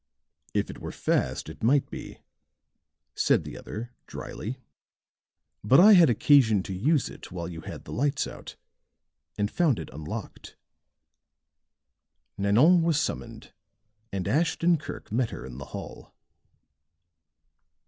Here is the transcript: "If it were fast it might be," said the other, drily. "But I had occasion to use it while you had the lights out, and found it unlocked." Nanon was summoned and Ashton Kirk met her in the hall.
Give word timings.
"If 0.55 0.71
it 0.71 0.79
were 0.79 0.91
fast 0.91 1.47
it 1.47 1.61
might 1.61 1.91
be," 1.91 2.21
said 3.13 3.43
the 3.43 3.55
other, 3.55 3.91
drily. 4.07 4.57
"But 5.63 5.79
I 5.79 5.93
had 5.93 6.09
occasion 6.09 6.63
to 6.63 6.73
use 6.73 7.07
it 7.07 7.31
while 7.31 7.47
you 7.47 7.61
had 7.61 7.83
the 7.85 7.91
lights 7.93 8.25
out, 8.25 8.55
and 9.37 9.51
found 9.51 9.77
it 9.77 9.93
unlocked." 9.93 10.55
Nanon 12.35 12.81
was 12.81 12.99
summoned 12.99 13.53
and 14.11 14.27
Ashton 14.27 14.79
Kirk 14.79 15.11
met 15.11 15.29
her 15.29 15.45
in 15.45 15.59
the 15.59 15.65
hall. 15.65 16.15